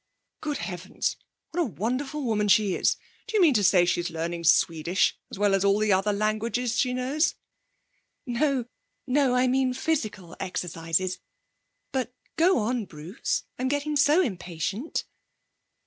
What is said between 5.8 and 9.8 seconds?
other languages she knows?' 'No, no. I mean